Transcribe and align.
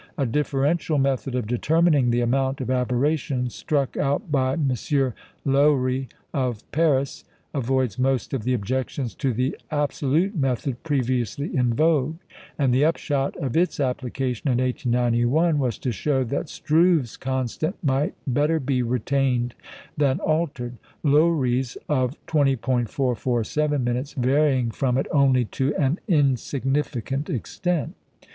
A 0.17 0.25
differential 0.25 0.97
method 0.97 1.35
of 1.35 1.45
determining 1.45 2.09
the 2.09 2.21
amount 2.21 2.59
of 2.59 2.71
aberration, 2.71 3.51
struck 3.51 3.95
out 3.95 4.31
by 4.31 4.53
M. 4.53 4.69
Loewy 5.45 6.07
of 6.33 6.71
Paris, 6.71 7.23
avoids 7.53 7.99
most 7.99 8.33
of 8.33 8.43
the 8.43 8.55
objections 8.55 9.13
to 9.13 9.31
the 9.31 9.55
absolute 9.69 10.35
method 10.35 10.81
previously 10.81 11.55
in 11.55 11.75
vogue; 11.75 12.17
and 12.57 12.73
the 12.73 12.83
upshot 12.83 13.35
of 13.37 13.55
its 13.55 13.79
application 13.79 14.49
in 14.49 14.57
1891 14.57 15.59
was 15.59 15.77
to 15.77 15.91
show 15.91 16.23
that 16.23 16.49
Struve's 16.49 17.15
constant 17.15 17.75
might 17.83 18.15
better 18.25 18.59
be 18.59 18.81
retained 18.81 19.53
than 19.95 20.19
altered, 20.21 20.77
Loewy's 21.03 21.77
of 21.87 22.17
20·447" 22.25 24.15
varying 24.15 24.71
from 24.71 24.97
it 24.97 25.05
only 25.11 25.45
to 25.45 25.75
an 25.75 25.99
insignificant 26.07 27.29
extent. 27.29 27.93